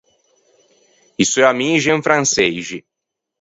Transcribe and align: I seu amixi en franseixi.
I 1.25 1.27
seu 1.33 1.45
amixi 1.49 1.93
en 1.97 2.03
franseixi. 2.09 2.81